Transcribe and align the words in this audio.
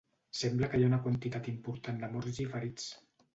Sembla 0.37 0.69
que 0.71 0.79
hi 0.79 0.85
ha 0.85 0.87
una 0.91 0.99
quantitat 1.03 1.51
important 1.51 2.01
de 2.05 2.11
morts 2.17 2.33
i 2.41 2.47
de 2.49 2.55
ferits. 2.57 2.89